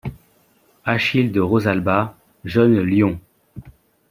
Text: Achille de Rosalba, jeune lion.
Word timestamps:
Achille 0.83 1.31
de 1.31 1.39
Rosalba, 1.41 2.17
jeune 2.43 2.81
lion. 2.81 3.19